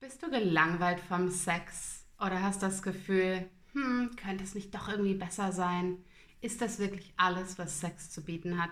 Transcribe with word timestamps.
Bist 0.00 0.22
du 0.22 0.30
gelangweilt 0.30 1.00
vom 1.00 1.28
Sex 1.28 2.04
oder 2.20 2.40
hast 2.40 2.62
das 2.62 2.84
Gefühl, 2.84 3.50
hm, 3.72 4.10
könnte 4.14 4.44
es 4.44 4.54
nicht 4.54 4.72
doch 4.72 4.88
irgendwie 4.88 5.14
besser 5.14 5.50
sein? 5.50 5.96
Ist 6.40 6.60
das 6.60 6.78
wirklich 6.78 7.12
alles, 7.16 7.58
was 7.58 7.80
Sex 7.80 8.08
zu 8.08 8.22
bieten 8.22 8.62
hat? 8.62 8.70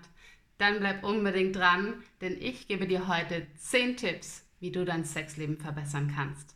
Dann 0.58 0.78
bleib 0.78 1.02
unbedingt 1.02 1.56
dran, 1.56 1.94
denn 2.20 2.40
ich 2.40 2.68
gebe 2.68 2.86
dir 2.86 3.08
heute 3.08 3.44
10 3.58 3.96
Tipps, 3.96 4.44
wie 4.60 4.70
du 4.70 4.84
dein 4.84 5.04
Sexleben 5.04 5.58
verbessern 5.58 6.12
kannst. 6.14 6.54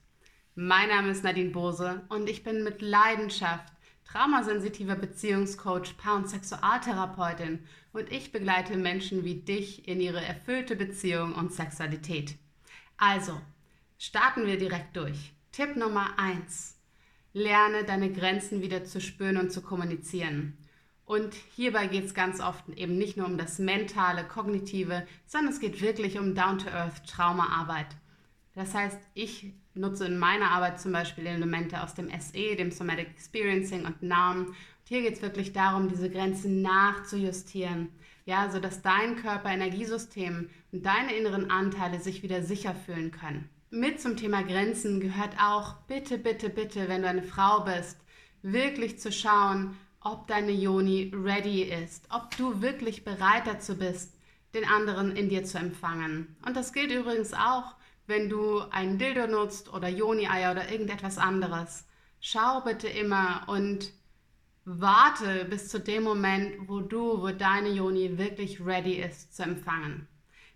Mein 0.55 0.89
Name 0.91 1.11
ist 1.11 1.25
Nadine 1.25 1.50
Bose 1.50 2.02
und 2.09 2.30
ich 2.30 2.45
bin 2.45 2.62
mit 2.62 2.80
Leidenschaft 2.80 3.73
traumasensitiver 4.05 4.95
Beziehungscoach, 4.95 5.96
Paar- 5.96 6.14
und 6.14 6.29
Sexualtherapeutin 6.29 7.59
und 7.93 8.12
ich 8.12 8.30
begleite 8.30 8.77
Menschen 8.77 9.25
wie 9.25 9.34
dich 9.34 9.89
in 9.89 10.00
ihre 10.00 10.25
erfüllte 10.25 10.77
Beziehung 10.77 11.34
und 11.34 11.52
Sexualität. 11.52 12.37
Also, 12.96 13.41
Starten 14.03 14.46
wir 14.46 14.57
direkt 14.57 14.97
durch. 14.97 15.34
Tipp 15.52 15.77
Nummer 15.77 16.19
1. 16.19 16.75
Lerne 17.34 17.84
deine 17.84 18.11
Grenzen 18.11 18.62
wieder 18.62 18.83
zu 18.83 18.98
spüren 18.98 19.37
und 19.37 19.52
zu 19.52 19.61
kommunizieren. 19.61 20.56
Und 21.05 21.34
hierbei 21.55 21.87
geht 21.87 22.06
es 22.06 22.15
ganz 22.15 22.41
oft 22.41 22.66
eben 22.70 22.97
nicht 22.97 23.19
nur 23.19 23.27
um 23.27 23.37
das 23.37 23.59
mentale, 23.59 24.25
kognitive, 24.25 25.06
sondern 25.27 25.52
es 25.52 25.61
geht 25.61 25.83
wirklich 25.83 26.19
um 26.19 26.34
Down-to-Earth 26.34 27.06
Traumaarbeit. 27.11 27.89
Das 28.55 28.73
heißt, 28.73 28.98
ich 29.12 29.52
nutze 29.75 30.06
in 30.06 30.19
meiner 30.19 30.51
Arbeit 30.51 30.80
zum 30.80 30.92
Beispiel 30.92 31.27
Elemente 31.27 31.83
aus 31.83 31.92
dem 31.92 32.09
SE, 32.19 32.56
dem 32.56 32.70
Somatic 32.70 33.09
Experiencing 33.09 33.84
und 33.84 34.03
NAM. 34.03 34.47
Und 34.47 34.56
hier 34.89 35.03
geht 35.03 35.17
es 35.17 35.23
wirklich 35.23 35.53
darum, 35.53 35.91
diese 35.91 36.09
Grenzen 36.09 36.62
nachzujustieren, 36.62 37.91
ja, 38.25 38.48
sodass 38.48 38.80
dein 38.80 39.17
Körper-Energiesystem 39.17 40.48
und 40.73 40.87
deine 40.87 41.14
inneren 41.14 41.51
Anteile 41.51 42.01
sich 42.01 42.23
wieder 42.23 42.42
sicher 42.42 42.75
fühlen 42.75 43.11
können 43.11 43.51
mit 43.70 44.01
zum 44.01 44.16
Thema 44.16 44.42
Grenzen 44.42 45.01
gehört 45.01 45.37
auch, 45.41 45.74
bitte, 45.87 46.19
bitte, 46.19 46.51
bitte, 46.51 46.89
wenn 46.89 47.03
du 47.03 47.08
eine 47.08 47.22
Frau 47.22 47.61
bist, 47.61 47.98
wirklich 48.42 48.98
zu 48.98 49.12
schauen, 49.12 49.77
ob 50.00 50.27
deine 50.27 50.50
Joni 50.50 51.12
ready 51.14 51.62
ist, 51.62 52.06
ob 52.11 52.36
du 52.36 52.62
wirklich 52.62 53.05
bereit 53.05 53.47
dazu 53.47 53.77
bist, 53.77 54.17
den 54.55 54.64
anderen 54.64 55.14
in 55.14 55.28
dir 55.28 55.45
zu 55.45 55.58
empfangen. 55.58 56.36
Und 56.45 56.56
das 56.56 56.72
gilt 56.72 56.91
übrigens 56.91 57.33
auch, 57.33 57.77
wenn 58.06 58.28
du 58.28 58.58
einen 58.70 58.98
Dildo 58.98 59.28
nutzt 59.28 59.73
oder 59.73 59.89
Joni-Eier 59.89 60.50
oder 60.50 60.70
irgendetwas 60.73 61.19
anderes. 61.19 61.86
Schau 62.20 62.62
bitte 62.62 62.89
immer 62.89 63.45
und 63.47 63.92
warte 64.64 65.45
bis 65.45 65.69
zu 65.69 65.78
dem 65.78 66.02
Moment, 66.02 66.69
wo 66.69 66.80
du, 66.80 67.23
wo 67.23 67.28
deine 67.28 67.69
Joni 67.69 68.19
wirklich 68.19 68.64
ready 68.64 68.95
ist 68.95 69.36
zu 69.36 69.45
empfangen. 69.45 70.08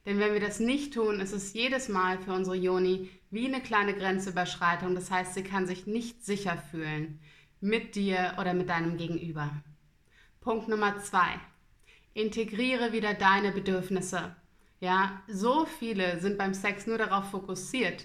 Denn 0.06 0.18
wenn 0.18 0.32
wir 0.34 0.40
das 0.40 0.60
nicht 0.60 0.94
tun, 0.94 1.20
ist 1.20 1.32
es 1.32 1.54
jedes 1.54 1.88
Mal 1.88 2.18
für 2.18 2.32
unsere 2.32 2.56
Joni 2.56 3.10
wie 3.30 3.46
eine 3.46 3.62
kleine 3.62 3.94
Grenzüberschreitung. 3.94 4.94
Das 4.94 5.10
heißt, 5.10 5.34
sie 5.34 5.42
kann 5.42 5.66
sich 5.66 5.86
nicht 5.86 6.24
sicher 6.24 6.56
fühlen 6.70 7.20
mit 7.60 7.94
dir 7.94 8.34
oder 8.38 8.52
mit 8.52 8.68
deinem 8.68 8.98
Gegenüber. 8.98 9.50
Punkt 10.40 10.68
Nummer 10.68 10.98
zwei. 10.98 11.40
Integriere 12.12 12.92
wieder 12.92 13.14
deine 13.14 13.50
Bedürfnisse. 13.50 14.36
Ja, 14.78 15.22
so 15.26 15.64
viele 15.64 16.20
sind 16.20 16.36
beim 16.36 16.52
Sex 16.52 16.86
nur 16.86 16.98
darauf 16.98 17.30
fokussiert, 17.30 18.04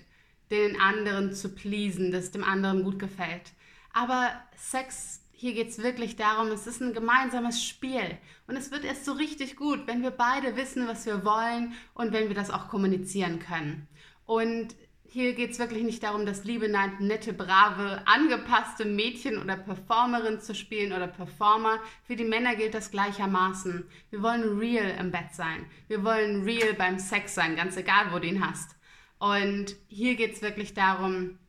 den 0.49 0.79
anderen 0.79 1.33
zu 1.33 1.53
pleasen, 1.53 2.11
dass 2.11 2.31
dem 2.31 2.43
anderen 2.45 2.83
gut 2.83 2.97
gefällt. 2.97 3.51
Aber 3.91 4.31
Sex 4.55 5.21
hier 5.39 5.53
geht 5.53 5.69
es 5.69 5.81
wirklich 5.81 6.17
darum, 6.17 6.49
es 6.49 6.67
ist 6.67 6.81
ein 6.81 6.91
gemeinsames 6.91 7.63
Spiel. 7.63 8.17
Und 8.47 8.57
es 8.57 8.71
wird 8.71 8.83
erst 8.83 9.05
so 9.05 9.13
richtig 9.13 9.55
gut, 9.55 9.87
wenn 9.87 10.03
wir 10.03 10.11
beide 10.11 10.57
wissen, 10.57 10.85
was 10.85 11.05
wir 11.05 11.23
wollen 11.23 11.71
und 11.93 12.11
wenn 12.11 12.27
wir 12.27 12.35
das 12.35 12.49
auch 12.49 12.67
kommunizieren 12.67 13.39
können. 13.39 13.87
Und 14.25 14.75
hier 15.05 15.33
geht 15.35 15.51
es 15.51 15.59
wirklich 15.59 15.83
nicht 15.83 16.03
darum, 16.03 16.25
das 16.25 16.43
liebe, 16.43 16.67
nette, 16.67 17.31
brave, 17.31 18.01
angepasste 18.05 18.83
Mädchen 18.83 19.41
oder 19.41 19.55
Performerin 19.55 20.41
zu 20.41 20.53
spielen 20.53 20.91
oder 20.91 21.07
Performer. 21.07 21.79
Für 22.03 22.17
die 22.17 22.25
Männer 22.25 22.57
gilt 22.57 22.73
das 22.73 22.91
gleichermaßen. 22.91 23.85
Wir 24.09 24.21
wollen 24.21 24.59
real 24.59 24.93
im 24.99 25.11
Bett 25.11 25.33
sein. 25.33 25.65
Wir 25.87 26.03
wollen 26.03 26.43
real 26.43 26.73
beim 26.73 26.99
Sex 26.99 27.33
sein, 27.33 27.55
ganz 27.55 27.77
egal, 27.77 28.11
wo 28.11 28.19
du 28.19 28.27
ihn 28.27 28.45
hast. 28.45 28.75
Und 29.19 29.77
hier 29.87 30.15
geht 30.15 30.33
es 30.33 30.41
wirklich 30.41 30.73
darum, 30.73 31.39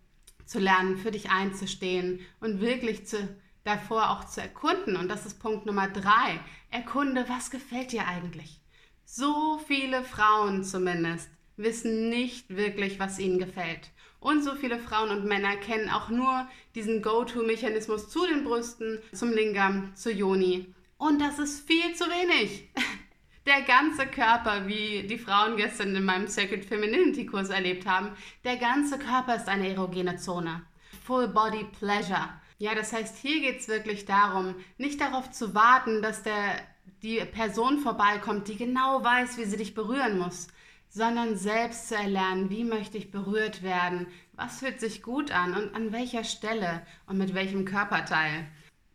zu 0.47 0.61
lernen, 0.61 0.97
für 0.97 1.11
dich 1.11 1.31
einzustehen 1.31 2.21
und 2.39 2.61
wirklich 2.61 3.09
zu 3.09 3.29
davor 3.65 4.11
auch 4.11 4.25
zu 4.25 4.41
erkunden. 4.41 4.97
Und 4.97 5.09
das 5.09 5.27
ist 5.27 5.41
Punkt 5.41 5.67
Nummer 5.67 5.89
drei. 5.89 6.41
Erkunde, 6.71 7.25
was 7.29 7.51
gefällt 7.51 7.93
dir 7.93 8.07
eigentlich? 8.07 8.61
So 9.05 9.61
viele 9.67 10.03
Frauen 10.05 10.65
zumindest 10.65 11.29
wissen 11.57 12.09
nicht 12.09 12.49
wirklich, 12.57 12.99
was 12.99 13.19
ihnen 13.19 13.39
gefällt. 13.39 13.91
Und 14.21 14.45
so 14.45 14.55
viele 14.55 14.79
Frauen 14.79 15.11
und 15.11 15.25
Männer 15.25 15.57
kennen 15.57 15.89
auch 15.89 16.11
nur 16.11 16.47
diesen 16.75 17.03
Go-To-Mechanismus 17.03 18.11
zu 18.11 18.27
den 18.27 18.45
Brüsten, 18.45 19.01
zum 19.13 19.33
Lingam, 19.33 19.95
zur 19.95 20.13
Yoni. 20.13 20.75
Und 20.99 21.21
das 21.21 21.39
ist 21.39 21.67
viel 21.67 21.95
zu 21.95 22.05
wenig. 22.05 22.69
Der 23.47 23.63
ganze 23.63 24.07
Körper, 24.07 24.69
wie 24.69 25.07
die 25.07 25.19
Frauen 25.19 25.57
gestern 25.57 25.97
in 25.97 26.05
meinem 26.05 26.29
Sacred 26.29 26.63
Femininity 26.63 27.25
Kurs 27.25 27.49
erlebt 27.49 27.87
haben, 27.87 28.11
der 28.45 28.59
ganze 28.59 28.99
Körper 28.99 29.35
ist 29.35 29.49
eine 29.49 29.71
erogene 29.71 30.17
Zone. 30.19 30.63
Full 31.07 31.29
Body 31.29 31.67
Pleasure. 31.79 32.29
Ja, 32.61 32.75
das 32.75 32.93
heißt, 32.93 33.17
hier 33.17 33.41
geht 33.41 33.61
es 33.61 33.69
wirklich 33.69 34.05
darum, 34.05 34.55
nicht 34.77 35.01
darauf 35.01 35.31
zu 35.31 35.55
warten, 35.55 36.03
dass 36.03 36.23
der, 36.23 36.61
die 37.03 37.17
Person 37.25 37.79
vorbeikommt, 37.79 38.49
die 38.49 38.57
genau 38.57 39.03
weiß, 39.03 39.39
wie 39.39 39.47
sie 39.47 39.57
dich 39.57 39.73
berühren 39.73 40.19
muss, 40.19 40.49
sondern 40.91 41.37
selbst 41.37 41.89
zu 41.89 41.95
erlernen, 41.95 42.51
wie 42.51 42.65
möchte 42.65 42.99
ich 42.99 43.11
berührt 43.11 43.63
werden, 43.63 44.09
was 44.35 44.59
fühlt 44.59 44.79
sich 44.79 45.03
gut 45.03 45.31
an 45.31 45.55
und 45.55 45.75
an 45.75 45.91
welcher 45.91 46.23
Stelle 46.23 46.87
und 47.07 47.17
mit 47.17 47.33
welchem 47.33 47.65
Körperteil. 47.65 48.47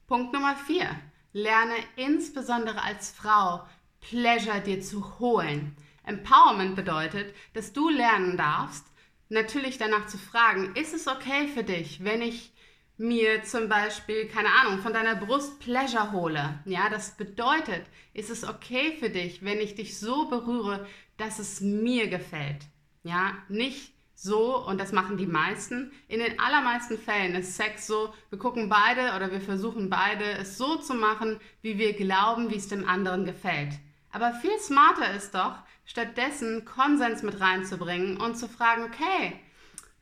Punkt 0.06 0.32
Nummer 0.32 0.56
4. 0.56 0.88
Lerne 1.34 1.74
insbesondere 1.96 2.84
als 2.84 3.10
Frau 3.10 3.66
Pleasure 4.00 4.62
dir 4.62 4.80
zu 4.80 5.18
holen. 5.18 5.76
Empowerment 6.04 6.76
bedeutet, 6.76 7.34
dass 7.56 7.74
du 7.74 7.90
lernen 7.90 8.38
darfst, 8.38 8.86
natürlich 9.30 9.80
danach 9.80 10.06
zu 10.06 10.20
fragen, 10.20 10.76
ist 10.76 10.94
es 10.94 11.08
okay 11.08 11.48
für 11.48 11.64
dich, 11.64 12.04
wenn 12.04 12.22
ich 12.22 12.54
mir 12.98 13.44
zum 13.44 13.68
Beispiel, 13.68 14.28
keine 14.28 14.50
Ahnung, 14.50 14.80
von 14.80 14.94
deiner 14.94 15.16
Brust 15.16 15.60
Pleasure 15.60 16.12
hole. 16.12 16.60
Ja, 16.66 16.90
das 16.90 17.18
bedeutet, 17.18 17.86
ist 18.14 18.30
es 18.30 18.48
okay 18.48 18.96
für 19.00 19.10
dich, 19.10 19.44
wenn 19.44 19.60
ich 19.60 19.76
dich 19.76 20.00
so 20.00 20.30
berühre, 20.30 20.88
dass 21.18 21.40
es 21.40 21.62
mir 21.62 22.08
gefällt. 22.08 22.64
Ja, 23.04 23.34
nicht 23.50 23.94
so, 24.16 24.66
und 24.66 24.80
das 24.80 24.94
machen 24.94 25.18
die 25.18 25.28
meisten. 25.28 25.92
In 26.08 26.20
den 26.20 26.40
allermeisten 26.40 26.98
Fällen 26.98 27.36
ist 27.36 27.56
Sex 27.56 27.86
so, 27.86 28.14
wir 28.30 28.40
gucken 28.40 28.70
beide 28.70 29.16
oder 29.16 29.32
wir 29.32 29.42
versuchen 29.42 29.90
beide, 29.90 30.24
es 30.40 30.58
so 30.58 30.78
zu 30.78 30.94
machen, 30.94 31.40
wie 31.62 31.78
wir 31.78 31.94
glauben, 31.94 32.50
wie 32.50 32.56
es 32.56 32.70
dem 32.70 32.88
anderen 32.88 33.26
gefällt. 33.26 33.74
Aber 34.12 34.34
viel 34.34 34.58
smarter 34.60 35.14
ist 35.14 35.36
doch, 35.36 35.56
stattdessen 35.84 36.64
Konsens 36.64 37.22
mit 37.22 37.42
reinzubringen 37.42 38.18
und 38.18 38.38
zu 38.38 38.48
fragen, 38.48 38.84
okay, 38.86 39.40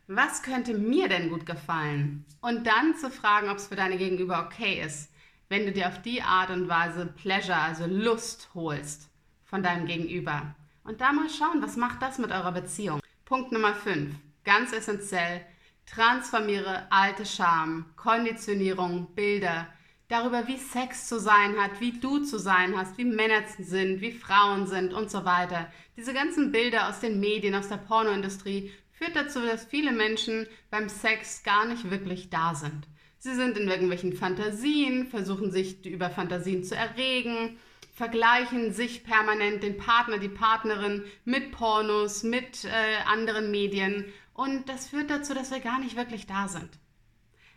was 0.07 0.41
könnte 0.41 0.73
mir 0.73 1.07
denn 1.07 1.29
gut 1.29 1.45
gefallen? 1.45 2.25
Und 2.41 2.67
dann 2.67 2.95
zu 2.95 3.09
fragen, 3.09 3.49
ob 3.49 3.57
es 3.57 3.67
für 3.67 3.75
deine 3.75 3.97
Gegenüber 3.97 4.45
okay 4.45 4.81
ist, 4.85 5.11
wenn 5.49 5.65
du 5.65 5.71
dir 5.71 5.87
auf 5.87 6.01
die 6.01 6.21
Art 6.21 6.49
und 6.49 6.67
Weise 6.67 7.05
Pleasure, 7.05 7.57
also 7.57 7.85
Lust 7.85 8.49
holst 8.53 9.09
von 9.43 9.63
deinem 9.63 9.85
Gegenüber. 9.85 10.55
Und 10.83 10.99
da 10.99 11.13
mal 11.13 11.29
schauen, 11.29 11.61
was 11.61 11.77
macht 11.77 12.01
das 12.01 12.17
mit 12.17 12.31
eurer 12.31 12.51
Beziehung? 12.51 12.99
Punkt 13.23 13.51
Nummer 13.51 13.73
5, 13.73 14.13
ganz 14.43 14.73
essentiell, 14.73 15.41
transformiere 15.85 16.87
alte 16.89 17.25
Scham, 17.25 17.85
Konditionierung, 17.95 19.13
Bilder, 19.15 19.67
darüber, 20.09 20.47
wie 20.47 20.57
Sex 20.57 21.07
zu 21.07 21.19
sein 21.19 21.57
hat, 21.57 21.79
wie 21.79 21.99
du 21.99 22.19
zu 22.19 22.37
sein 22.37 22.77
hast, 22.77 22.97
wie 22.97 23.05
Männer 23.05 23.43
sind, 23.57 24.01
wie 24.01 24.11
Frauen 24.11 24.67
sind 24.67 24.93
und 24.93 25.09
so 25.09 25.25
weiter. 25.25 25.71
Diese 25.95 26.13
ganzen 26.13 26.51
Bilder 26.51 26.89
aus 26.89 26.99
den 26.99 27.19
Medien, 27.19 27.55
aus 27.55 27.69
der 27.69 27.77
Pornoindustrie 27.77 28.71
führt 28.93 29.15
dazu, 29.15 29.41
dass 29.41 29.65
viele 29.65 29.91
Menschen 29.91 30.47
beim 30.69 30.87
Sex 30.87 31.43
gar 31.43 31.65
nicht 31.65 31.89
wirklich 31.89 32.29
da 32.29 32.55
sind. 32.55 32.87
Sie 33.17 33.35
sind 33.35 33.57
in 33.57 33.67
irgendwelchen 33.67 34.13
Fantasien, 34.13 35.07
versuchen 35.07 35.51
sich 35.51 35.85
über 35.85 36.09
Fantasien 36.09 36.63
zu 36.63 36.75
erregen, 36.75 37.57
vergleichen 37.93 38.73
sich 38.73 39.03
permanent 39.03 39.63
den 39.63 39.77
Partner, 39.77 40.17
die 40.17 40.29
Partnerin 40.29 41.03
mit 41.25 41.51
Pornos, 41.51 42.23
mit 42.23 42.65
äh, 42.65 42.69
anderen 43.05 43.51
Medien 43.51 44.05
und 44.33 44.67
das 44.67 44.89
führt 44.89 45.09
dazu, 45.09 45.33
dass 45.33 45.51
wir 45.51 45.59
gar 45.59 45.79
nicht 45.79 45.95
wirklich 45.95 46.27
da 46.27 46.47
sind. 46.47 46.69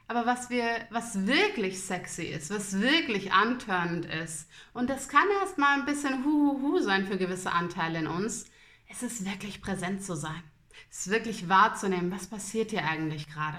Aber 0.09 0.25
was 0.25 0.51
wir, 0.51 0.65
was 0.91 1.27
wirklich 1.27 1.81
sexy 1.81 2.27
ist, 2.27 2.51
was 2.51 2.81
wirklich 2.81 3.33
antörnend 3.33 4.05
ist, 4.05 4.49
und 4.73 4.89
das 4.89 5.09
kann 5.09 5.27
erstmal 5.41 5.81
ein 5.81 5.87
bisschen 5.87 6.25
huhuhu 6.25 6.79
sein 6.79 7.07
für 7.07 7.17
gewisse 7.17 7.51
Anteile 7.51 7.99
in 7.99 8.07
uns, 8.07 8.45
es 8.89 9.03
ist 9.03 9.25
wirklich 9.25 9.61
präsent 9.61 10.05
zu 10.05 10.15
sein 10.15 10.45
es 10.91 11.11
wirklich 11.11 11.49
wahrzunehmen, 11.49 12.11
was 12.11 12.27
passiert 12.27 12.71
hier 12.71 12.85
eigentlich 12.85 13.29
gerade. 13.29 13.59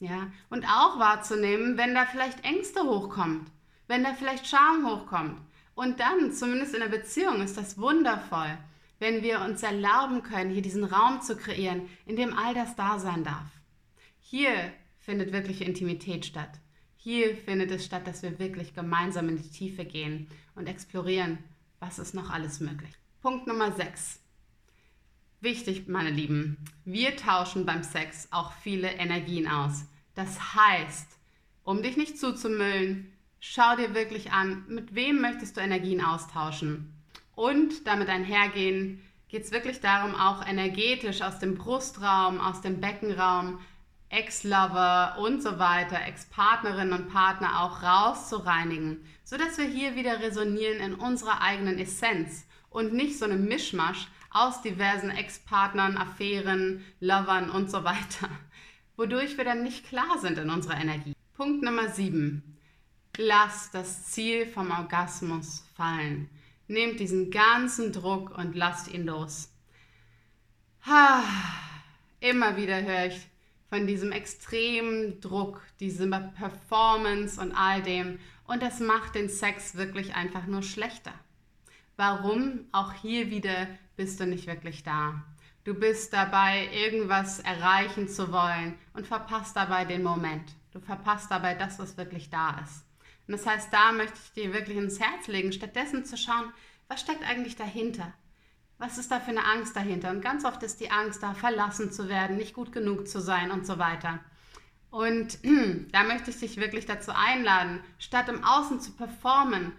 Ja, 0.00 0.30
und 0.48 0.64
auch 0.64 0.98
wahrzunehmen, 0.98 1.76
wenn 1.76 1.94
da 1.94 2.06
vielleicht 2.06 2.44
Ängste 2.44 2.82
hochkommt, 2.82 3.50
wenn 3.88 4.04
da 4.04 4.14
vielleicht 4.14 4.46
Scham 4.46 4.86
hochkommt. 4.86 5.40
Und 5.74 6.00
dann, 6.00 6.32
zumindest 6.32 6.74
in 6.74 6.80
der 6.80 6.88
Beziehung, 6.88 7.40
ist 7.40 7.56
das 7.56 7.78
wundervoll, 7.78 8.58
wenn 8.98 9.22
wir 9.22 9.40
uns 9.40 9.62
erlauben 9.62 10.22
können, 10.22 10.50
hier 10.50 10.62
diesen 10.62 10.84
Raum 10.84 11.20
zu 11.20 11.36
kreieren, 11.36 11.88
in 12.06 12.16
dem 12.16 12.36
all 12.36 12.54
das 12.54 12.76
da 12.76 12.98
sein 12.98 13.24
darf. 13.24 13.48
Hier 14.20 14.72
findet 14.98 15.32
wirkliche 15.32 15.64
Intimität 15.64 16.26
statt. 16.26 16.50
Hier 16.96 17.36
findet 17.36 17.70
es 17.70 17.84
statt, 17.84 18.06
dass 18.06 18.22
wir 18.22 18.38
wirklich 18.38 18.74
gemeinsam 18.74 19.28
in 19.28 19.36
die 19.36 19.50
Tiefe 19.50 19.84
gehen 19.84 20.28
und 20.54 20.68
explorieren, 20.68 21.38
was 21.80 21.98
ist 21.98 22.14
noch 22.14 22.30
alles 22.30 22.60
möglich. 22.60 22.90
Punkt 23.22 23.46
Nummer 23.46 23.72
6. 23.72 24.20
Wichtig, 25.40 25.86
meine 25.86 26.10
Lieben, 26.10 26.56
wir 26.84 27.16
tauschen 27.16 27.64
beim 27.64 27.84
Sex 27.84 28.26
auch 28.32 28.50
viele 28.54 28.90
Energien 28.94 29.46
aus. 29.46 29.84
Das 30.16 30.56
heißt, 30.56 31.06
um 31.62 31.80
dich 31.80 31.96
nicht 31.96 32.18
zuzumüllen, 32.18 33.12
schau 33.38 33.76
dir 33.76 33.94
wirklich 33.94 34.32
an, 34.32 34.64
mit 34.66 34.96
wem 34.96 35.20
möchtest 35.20 35.56
du 35.56 35.60
Energien 35.60 36.04
austauschen. 36.04 36.92
Und 37.36 37.86
damit 37.86 38.08
einhergehen, 38.08 39.00
geht 39.28 39.44
es 39.44 39.52
wirklich 39.52 39.80
darum, 39.80 40.16
auch 40.16 40.44
energetisch 40.44 41.22
aus 41.22 41.38
dem 41.38 41.54
Brustraum, 41.54 42.40
aus 42.40 42.60
dem 42.60 42.80
Beckenraum, 42.80 43.60
Ex-Lover 44.08 45.18
und 45.20 45.40
so 45.40 45.60
weiter, 45.60 46.04
Ex-Partnerinnen 46.04 46.94
und 46.94 47.10
Partner 47.10 47.62
auch 47.62 47.84
rauszureinigen, 47.84 49.04
sodass 49.22 49.56
wir 49.56 49.66
hier 49.66 49.94
wieder 49.94 50.18
resonieren 50.18 50.80
in 50.80 50.94
unserer 50.94 51.42
eigenen 51.42 51.78
Essenz 51.78 52.44
und 52.70 52.92
nicht 52.92 53.16
so 53.16 53.24
eine 53.24 53.36
Mischmasch 53.36 54.08
aus 54.30 54.62
diversen 54.62 55.10
Ex-Partnern, 55.10 55.96
Affären, 55.96 56.84
Lovern 57.00 57.50
und 57.50 57.70
so 57.70 57.84
weiter, 57.84 58.28
wodurch 58.96 59.36
wir 59.36 59.44
dann 59.44 59.62
nicht 59.62 59.86
klar 59.86 60.18
sind 60.20 60.38
in 60.38 60.50
unserer 60.50 60.80
Energie. 60.80 61.14
Punkt 61.34 61.62
Nummer 61.62 61.88
7. 61.88 62.42
Lass 63.16 63.70
das 63.70 64.06
Ziel 64.06 64.46
vom 64.46 64.70
Orgasmus 64.70 65.64
fallen. 65.74 66.28
Nehmt 66.66 67.00
diesen 67.00 67.30
ganzen 67.30 67.92
Druck 67.92 68.36
und 68.36 68.54
lasst 68.54 68.88
ihn 68.88 69.06
los. 69.06 69.50
Ha, 70.86 71.24
immer 72.20 72.56
wieder 72.56 72.82
höre 72.82 73.06
ich 73.06 73.28
von 73.68 73.86
diesem 73.86 74.12
extremen 74.12 75.20
Druck, 75.20 75.62
dieser 75.80 76.06
Performance 76.20 77.40
und 77.40 77.52
all 77.52 77.82
dem. 77.82 78.18
Und 78.46 78.62
das 78.62 78.80
macht 78.80 79.14
den 79.14 79.28
Sex 79.28 79.76
wirklich 79.76 80.14
einfach 80.14 80.46
nur 80.46 80.62
schlechter. 80.62 81.12
Warum? 81.96 82.60
Auch 82.72 82.92
hier 82.94 83.30
wieder 83.30 83.66
bist 83.98 84.20
du 84.20 84.26
nicht 84.26 84.46
wirklich 84.46 84.84
da. 84.84 85.24
Du 85.64 85.74
bist 85.74 86.12
dabei, 86.12 86.70
irgendwas 86.72 87.40
erreichen 87.40 88.08
zu 88.08 88.32
wollen 88.32 88.78
und 88.94 89.08
verpasst 89.08 89.56
dabei 89.56 89.84
den 89.84 90.04
Moment. 90.04 90.54
Du 90.72 90.78
verpasst 90.78 91.30
dabei 91.32 91.54
das, 91.54 91.80
was 91.80 91.96
wirklich 91.96 92.30
da 92.30 92.60
ist. 92.64 92.86
Und 93.26 93.32
das 93.32 93.44
heißt, 93.44 93.72
da 93.72 93.90
möchte 93.90 94.16
ich 94.24 94.32
dir 94.32 94.54
wirklich 94.54 94.78
ins 94.78 95.00
Herz 95.00 95.26
legen, 95.26 95.52
stattdessen 95.52 96.04
zu 96.04 96.16
schauen, 96.16 96.52
was 96.86 97.00
steckt 97.00 97.28
eigentlich 97.28 97.56
dahinter? 97.56 98.14
Was 98.78 98.98
ist 98.98 99.10
da 99.10 99.18
für 99.18 99.32
eine 99.32 99.44
Angst 99.44 99.74
dahinter? 99.74 100.10
Und 100.10 100.22
ganz 100.22 100.44
oft 100.44 100.62
ist 100.62 100.80
die 100.80 100.92
Angst 100.92 101.22
da, 101.24 101.34
verlassen 101.34 101.90
zu 101.90 102.08
werden, 102.08 102.36
nicht 102.36 102.54
gut 102.54 102.70
genug 102.70 103.08
zu 103.08 103.20
sein 103.20 103.50
und 103.50 103.66
so 103.66 103.78
weiter. 103.78 104.20
Und 104.90 105.38
da 105.92 106.04
möchte 106.04 106.30
ich 106.30 106.38
dich 106.38 106.56
wirklich 106.58 106.86
dazu 106.86 107.10
einladen, 107.10 107.80
statt 107.98 108.28
im 108.28 108.44
Außen 108.44 108.80
zu 108.80 108.92
performen, 108.92 109.72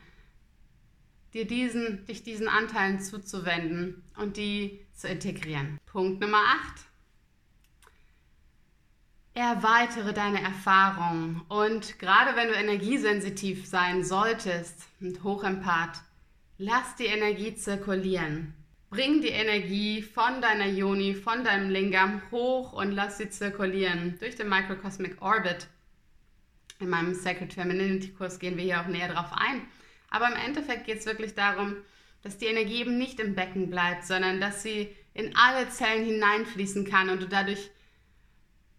dir 1.34 1.46
diesen, 1.46 2.06
dich 2.06 2.24
diesen 2.24 2.48
Anteilen 2.48 3.00
zuzuwenden 3.00 4.04
und 4.18 4.38
die 4.38 4.86
zu 4.94 5.08
integrieren. 5.08 5.80
Punkt 5.86 6.22
Nummer 6.22 6.42
8. 6.74 6.86
Erweitere 9.36 10.14
deine 10.14 10.42
Erfahrungen 10.42 11.42
und 11.48 12.00
gerade 12.00 12.36
wenn 12.36 12.50
du 12.50 12.56
energiesensitiv 12.56 13.68
sein 13.68 14.04
solltest 14.04 14.88
und 15.00 15.24
Hochempath, 15.24 16.02
lass 16.58 16.96
die 16.96 17.06
Energie 17.06 17.56
zirkulieren. 17.56 18.54
Bring 18.90 19.22
die 19.22 19.30
Energie 19.30 20.02
von 20.02 20.42
deiner 20.42 20.66
Yoni, 20.66 21.14
von 21.14 21.44
deinem 21.44 21.70
Lingam 21.70 22.24
hoch 22.32 22.74
und 22.74 22.92
lass 22.92 23.20
sie 23.20 23.30
zirkulieren 23.30 24.18
durch 24.20 24.36
den 24.36 24.50
Microcosmic 24.50 25.22
Orbit. 25.22 25.68
In 26.80 26.90
meinem 26.90 27.14
Sacred 27.14 27.54
Femininity 27.54 28.10
Kurs 28.10 28.40
gehen 28.40 28.58
wir 28.58 28.64
hier 28.64 28.82
auch 28.82 28.88
näher 28.88 29.14
drauf 29.14 29.32
ein. 29.32 29.62
Aber 30.10 30.28
im 30.28 30.36
Endeffekt 30.36 30.86
geht 30.86 31.00
es 31.00 31.06
wirklich 31.06 31.36
darum, 31.36 31.76
dass 32.22 32.38
die 32.38 32.48
Energie 32.48 32.82
eben 32.82 32.98
nicht 32.98 33.20
im 33.20 33.36
Becken 33.36 33.70
bleibt, 33.70 34.06
sondern 34.06 34.42
dass 34.42 34.64
sie 34.64 34.96
in 35.14 35.36
alle 35.36 35.70
Zellen 35.70 36.06
hineinfließen 36.06 36.86
kann 36.86 37.10
und 37.10 37.22
du 37.22 37.28
dadurch 37.28 37.70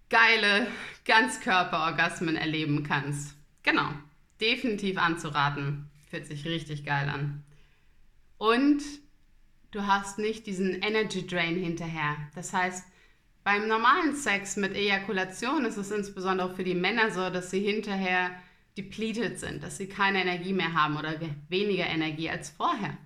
geile 0.08 0.66
Ganzkörperorgasmen 1.04 2.36
erleben 2.36 2.82
kannst. 2.82 3.34
Genau, 3.62 3.88
definitiv 4.40 4.98
anzuraten. 4.98 5.88
Fühlt 6.10 6.26
sich 6.26 6.44
richtig 6.44 6.84
geil 6.84 7.08
an. 7.08 7.44
Und 8.36 8.82
du 9.70 9.86
hast 9.86 10.18
nicht 10.18 10.46
diesen 10.46 10.82
Energy 10.82 11.26
Drain 11.26 11.56
hinterher. 11.56 12.16
Das 12.34 12.52
heißt, 12.52 12.84
beim 13.44 13.68
normalen 13.68 14.14
Sex 14.16 14.56
mit 14.56 14.74
Ejakulation 14.74 15.64
ist 15.64 15.76
es 15.76 15.90
insbesondere 15.90 16.54
für 16.54 16.64
die 16.64 16.74
Männer 16.74 17.10
so, 17.10 17.30
dass 17.30 17.50
sie 17.50 17.60
hinterher 17.60 18.30
depleted 18.80 19.38
sind, 19.38 19.62
dass 19.62 19.76
sie 19.76 19.88
keine 19.88 20.22
Energie 20.22 20.52
mehr 20.52 20.74
haben 20.74 20.96
oder 20.96 21.14
weniger 21.48 21.86
Energie 21.86 22.30
als 22.30 22.50
vorher. 22.50 22.96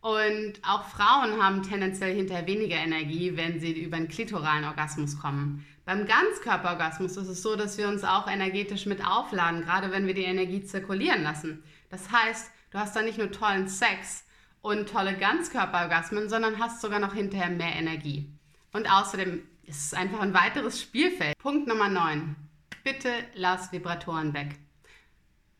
Und 0.00 0.54
auch 0.62 0.84
Frauen 0.84 1.42
haben 1.42 1.62
tendenziell 1.62 2.14
hinterher 2.14 2.46
weniger 2.46 2.76
Energie, 2.76 3.36
wenn 3.36 3.58
sie 3.58 3.72
über 3.72 3.96
einen 3.96 4.08
klitoralen 4.08 4.64
Orgasmus 4.64 5.18
kommen. 5.18 5.66
Beim 5.84 6.06
Ganzkörperorgasmus 6.06 7.16
ist 7.16 7.28
es 7.28 7.42
so, 7.42 7.56
dass 7.56 7.78
wir 7.78 7.88
uns 7.88 8.04
auch 8.04 8.28
energetisch 8.28 8.86
mit 8.86 9.04
aufladen, 9.04 9.62
gerade 9.62 9.90
wenn 9.90 10.06
wir 10.06 10.14
die 10.14 10.24
Energie 10.24 10.62
zirkulieren 10.62 11.22
lassen. 11.22 11.62
Das 11.90 12.10
heißt, 12.10 12.50
du 12.70 12.78
hast 12.78 12.94
da 12.94 13.02
nicht 13.02 13.18
nur 13.18 13.32
tollen 13.32 13.68
Sex 13.68 14.24
und 14.60 14.88
tolle 14.88 15.16
Ganzkörperorgasmen, 15.16 16.28
sondern 16.28 16.58
hast 16.58 16.80
sogar 16.80 17.00
noch 17.00 17.14
hinterher 17.14 17.50
mehr 17.50 17.74
Energie. 17.74 18.30
Und 18.72 18.90
außerdem 18.90 19.42
ist 19.64 19.86
es 19.86 19.94
einfach 19.94 20.20
ein 20.20 20.34
weiteres 20.34 20.80
Spielfeld. 20.80 21.36
Punkt 21.38 21.66
Nummer 21.66 21.88
9. 21.88 22.36
Bitte 22.84 23.10
lass 23.34 23.72
Vibratoren 23.72 24.34
weg. 24.34 24.56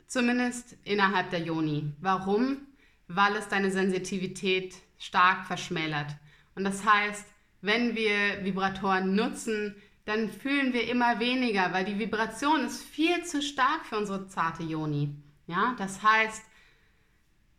Zumindest 0.06 0.76
innerhalb 0.84 1.30
der 1.30 1.40
Joni. 1.40 1.92
Warum? 2.00 2.58
Weil 3.08 3.36
es 3.36 3.48
deine 3.48 3.70
Sensitivität 3.70 4.74
stark 4.98 5.46
verschmälert. 5.46 6.16
Und 6.54 6.64
das 6.64 6.84
heißt, 6.84 7.26
wenn 7.60 7.94
wir 7.94 8.44
Vibratoren 8.44 9.14
nutzen, 9.14 9.74
dann 10.04 10.30
fühlen 10.30 10.72
wir 10.72 10.88
immer 10.88 11.18
weniger, 11.18 11.72
weil 11.72 11.84
die 11.84 11.98
Vibration 11.98 12.64
ist 12.64 12.82
viel 12.82 13.24
zu 13.24 13.42
stark 13.42 13.84
für 13.86 13.98
unsere 13.98 14.28
zarte 14.28 14.62
Joni. 14.62 15.14
Ja, 15.48 15.74
das 15.78 16.02
heißt, 16.02 16.44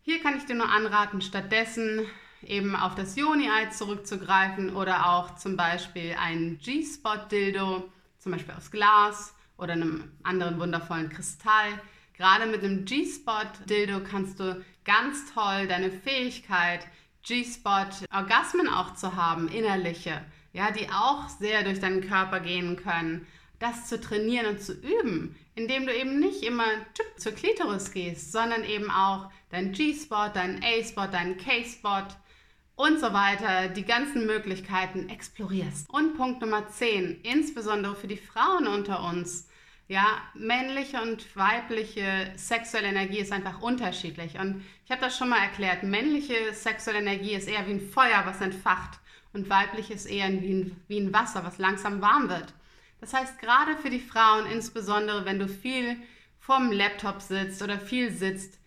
hier 0.02 0.22
kann 0.22 0.38
ich 0.38 0.46
dir 0.46 0.56
nur 0.56 0.70
anraten, 0.70 1.22
stattdessen 1.22 2.06
eben 2.42 2.76
auf 2.76 2.96
das 2.96 3.18
Joni-Ei 3.18 3.66
zurückzugreifen 3.68 4.76
oder 4.76 5.10
auch 5.10 5.36
zum 5.36 5.58
Beispiel 5.58 6.16
ein 6.18 6.58
G-Spot-Dildo, 6.60 7.92
zum 8.18 8.32
Beispiel 8.32 8.54
aus 8.56 8.72
Glas 8.72 9.36
oder 9.58 9.74
einem 9.74 10.12
anderen 10.24 10.60
wundervollen 10.60 11.10
Kristall 11.10 11.82
Gerade 12.18 12.48
mit 12.48 12.64
dem 12.64 12.86
G-Spot-Dildo 12.86 14.02
kannst 14.04 14.40
du 14.40 14.64
ganz 14.84 15.32
toll 15.34 15.68
deine 15.68 15.92
Fähigkeit, 15.92 16.88
G-Spot-Orgasmen 17.24 18.68
auch 18.68 18.96
zu 18.96 19.16
haben, 19.16 19.48
innerliche, 19.50 20.26
ja, 20.52 20.72
die 20.72 20.90
auch 20.90 21.30
sehr 21.30 21.64
durch 21.64 21.80
deinen 21.80 22.02
Körper 22.02 22.40
gehen 22.40 22.76
können, 22.76 23.28
das 23.60 23.88
zu 23.88 24.00
trainieren 24.02 24.48
und 24.48 24.62
zu 24.62 24.74
üben, 24.74 25.36
indem 25.56 25.86
du 25.86 25.96
eben 25.96 26.20
nicht 26.20 26.44
immer 26.44 26.66
zur 27.18 27.34
Klitoris 27.34 27.92
gehst, 27.92 28.32
sondern 28.32 28.64
eben 28.64 28.90
auch 28.90 29.30
dein 29.50 29.72
G-Spot, 29.72 30.30
deinen 30.34 30.64
A-Spot, 30.64 31.08
deinen 31.12 31.38
K-Spot 31.38 32.08
und 32.76 33.00
so 33.00 33.14
weiter, 33.14 33.70
die 33.70 33.86
ganzen 33.86 34.26
Möglichkeiten 34.26 35.10
explorierst. 35.10 35.90
Und 35.90 36.16
Punkt 36.16 36.42
Nummer 36.42 36.68
10, 36.68 37.22
insbesondere 37.24 37.96
für 37.96 38.08
die 38.08 38.18
Frauen 38.18 38.68
unter 38.68 39.04
uns, 39.04 39.48
ja, 39.88 40.22
männliche 40.34 41.02
und 41.02 41.36
weibliche 41.36 42.34
sexuelle 42.36 42.90
Energie 42.90 43.20
ist 43.20 43.32
einfach 43.32 43.62
unterschiedlich. 43.62 44.38
Und 44.38 44.66
ich 44.84 44.92
habe 44.92 45.02
das 45.02 45.18
schon 45.18 45.30
mal 45.30 45.42
erklärt. 45.42 45.84
Männliche 45.84 46.54
sexuelle 46.54 47.00
Energie 47.00 47.34
ist 47.34 47.48
eher 47.48 47.66
wie 47.68 47.72
ein 47.72 47.90
Feuer, 47.90 48.24
was 48.26 48.42
entfacht. 48.42 49.00
Und 49.32 49.50
weiblich 49.50 49.90
ist 49.90 50.06
eher 50.06 50.30
wie 50.30 50.54
ein, 50.54 50.84
wie 50.88 51.00
ein 51.00 51.14
Wasser, 51.14 51.46
was 51.46 51.58
langsam 51.58 52.02
warm 52.02 52.28
wird. 52.28 52.54
Das 53.00 53.14
heißt, 53.14 53.40
gerade 53.40 53.78
für 53.78 53.90
die 53.90 54.00
Frauen, 54.00 54.46
insbesondere 54.48 55.26
wenn 55.26 55.40
du 55.40 55.48
viel 55.48 55.98
vorm 56.40 56.72
Laptop 56.72 57.22
sitzt 57.22 57.62
oder 57.62 57.80
viel 57.80 58.12
sitzt, 58.12 58.60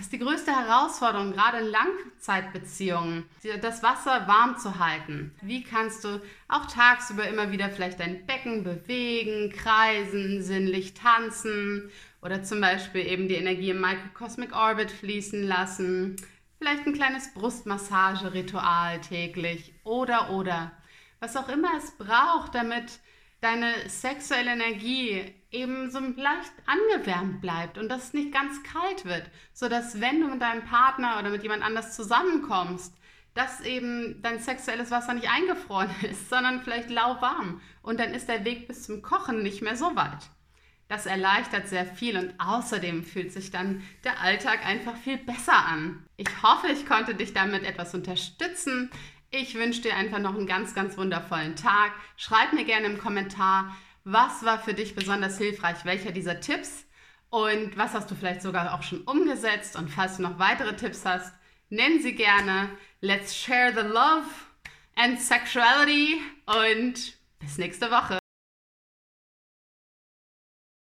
ist 0.00 0.12
die 0.12 0.18
größte 0.18 0.50
Herausforderung, 0.50 1.32
gerade 1.32 1.58
in 1.58 1.66
Langzeitbeziehungen, 1.66 3.26
das 3.60 3.82
Wasser 3.82 4.26
warm 4.26 4.56
zu 4.58 4.78
halten. 4.78 5.34
Wie 5.42 5.62
kannst 5.62 6.04
du 6.04 6.20
auch 6.48 6.66
tagsüber 6.66 7.28
immer 7.28 7.52
wieder 7.52 7.70
vielleicht 7.70 8.00
dein 8.00 8.26
Becken 8.26 8.64
bewegen, 8.64 9.52
kreisen, 9.52 10.42
sinnlich 10.42 10.94
tanzen 10.94 11.90
oder 12.22 12.42
zum 12.42 12.60
Beispiel 12.60 13.06
eben 13.06 13.28
die 13.28 13.34
Energie 13.34 13.70
im 13.70 13.80
Microcosmic 13.80 14.54
Orbit 14.54 14.90
fließen 14.90 15.42
lassen, 15.42 16.16
vielleicht 16.58 16.86
ein 16.86 16.94
kleines 16.94 17.32
Brustmassageritual 17.34 19.00
täglich 19.00 19.74
oder 19.84 20.30
oder 20.30 20.72
was 21.20 21.36
auch 21.36 21.48
immer 21.48 21.70
es 21.76 21.92
braucht, 21.92 22.54
damit 22.54 23.00
deine 23.40 23.88
sexuelle 23.88 24.52
Energie 24.52 25.34
eben 25.50 25.90
so 25.90 25.98
leicht 25.98 26.52
angewärmt 26.66 27.40
bleibt 27.40 27.78
und 27.78 27.88
dass 27.88 28.04
es 28.04 28.12
nicht 28.14 28.32
ganz 28.32 28.62
kalt 28.62 29.04
wird, 29.04 29.30
sodass 29.52 30.00
wenn 30.00 30.20
du 30.20 30.28
mit 30.28 30.40
deinem 30.40 30.64
Partner 30.64 31.18
oder 31.18 31.30
mit 31.30 31.42
jemand 31.42 31.62
anders 31.62 31.96
zusammenkommst, 31.96 32.94
dass 33.34 33.60
eben 33.60 34.20
dein 34.22 34.38
sexuelles 34.40 34.90
Wasser 34.90 35.14
nicht 35.14 35.30
eingefroren 35.30 35.90
ist, 36.02 36.28
sondern 36.28 36.62
vielleicht 36.62 36.90
lauwarm. 36.90 37.60
Und 37.82 38.00
dann 38.00 38.12
ist 38.14 38.28
der 38.28 38.44
Weg 38.44 38.68
bis 38.68 38.84
zum 38.84 39.02
Kochen 39.02 39.42
nicht 39.42 39.62
mehr 39.62 39.76
so 39.76 39.96
weit. 39.96 40.30
Das 40.88 41.06
erleichtert 41.06 41.68
sehr 41.68 41.86
viel 41.86 42.16
und 42.16 42.34
außerdem 42.38 43.04
fühlt 43.04 43.32
sich 43.32 43.52
dann 43.52 43.82
der 44.02 44.20
Alltag 44.20 44.66
einfach 44.66 44.96
viel 44.96 45.18
besser 45.18 45.54
an. 45.54 46.04
Ich 46.16 46.42
hoffe, 46.42 46.66
ich 46.66 46.84
konnte 46.84 47.14
dich 47.14 47.32
damit 47.32 47.62
etwas 47.62 47.94
unterstützen. 47.94 48.90
Ich 49.32 49.54
wünsche 49.54 49.82
dir 49.82 49.94
einfach 49.94 50.18
noch 50.18 50.34
einen 50.34 50.48
ganz, 50.48 50.74
ganz 50.74 50.96
wundervollen 50.96 51.54
Tag. 51.54 51.92
Schreib 52.16 52.52
mir 52.52 52.64
gerne 52.64 52.86
im 52.86 52.98
Kommentar, 52.98 53.76
was 54.02 54.44
war 54.44 54.58
für 54.58 54.74
dich 54.74 54.96
besonders 54.96 55.38
hilfreich, 55.38 55.84
welcher 55.84 56.10
dieser 56.10 56.40
Tipps 56.40 56.84
und 57.28 57.78
was 57.78 57.94
hast 57.94 58.10
du 58.10 58.16
vielleicht 58.16 58.42
sogar 58.42 58.74
auch 58.74 58.82
schon 58.82 59.02
umgesetzt. 59.02 59.76
Und 59.76 59.88
falls 59.88 60.16
du 60.16 60.22
noch 60.22 60.40
weitere 60.40 60.74
Tipps 60.74 61.04
hast, 61.04 61.32
nenn 61.68 62.02
sie 62.02 62.16
gerne. 62.16 62.70
Let's 63.00 63.36
share 63.36 63.72
the 63.72 63.86
love 63.86 64.26
and 64.96 65.20
sexuality 65.20 66.20
und 66.46 67.16
bis 67.38 67.56
nächste 67.56 67.88
Woche. 67.90 68.19